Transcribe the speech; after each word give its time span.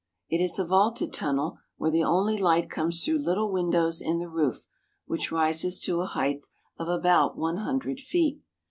It 0.31 0.41
is 0.41 0.57
a 0.57 0.65
vaulted 0.65 1.13
tunnel 1.13 1.59
where 1.77 1.91
the 1.91 2.03
only 2.03 2.35
light 2.35 2.71
comes 2.71 3.03
through 3.05 3.19
little 3.19 3.51
windows 3.51 4.01
in 4.01 4.17
the 4.17 4.27
roof, 4.29 4.65
which 5.05 5.31
rises 5.31 5.79
to 5.81 6.01
a 6.01 6.07
height 6.07 6.47
of 6.79 6.87
about 6.87 7.37
one 7.37 7.57
hundred 7.57 7.99
feet. 7.99 8.41